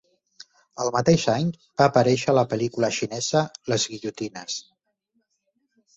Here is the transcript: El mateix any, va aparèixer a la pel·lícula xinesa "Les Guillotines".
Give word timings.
El 0.85 0.87
mateix 0.95 1.25
any, 1.33 1.51
va 1.81 1.85
aparèixer 1.91 2.31
a 2.33 2.35
la 2.37 2.45
pel·lícula 2.55 2.91
xinesa 2.97 3.47
"Les 3.73 3.89
Guillotines". 3.93 4.57